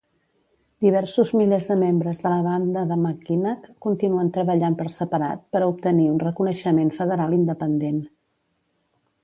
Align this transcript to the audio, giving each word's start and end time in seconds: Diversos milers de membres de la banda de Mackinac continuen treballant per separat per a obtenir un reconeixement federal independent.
Diversos 0.85 1.31
milers 1.39 1.67
de 1.71 1.75
membres 1.81 2.21
de 2.23 2.31
la 2.33 2.39
banda 2.47 2.85
de 2.93 2.97
Mackinac 3.03 3.69
continuen 3.87 4.33
treballant 4.39 4.79
per 4.81 4.89
separat 4.97 5.43
per 5.57 5.61
a 5.63 5.71
obtenir 5.75 6.09
un 6.15 6.19
reconeixement 6.27 6.93
federal 6.99 7.37
independent. 7.41 8.01